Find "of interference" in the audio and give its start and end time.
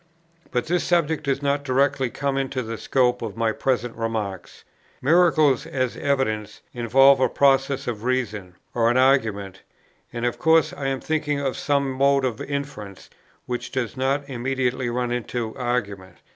12.25-13.11